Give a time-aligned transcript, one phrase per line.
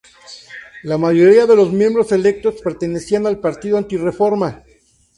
[0.81, 4.63] La mayoría de miembros electos pertenecían al Partido Anti-Reforma.